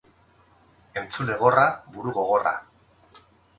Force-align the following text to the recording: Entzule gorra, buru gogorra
Entzule 1.03 1.37
gorra, 1.45 1.67
buru 1.93 2.17
gogorra 2.19 2.57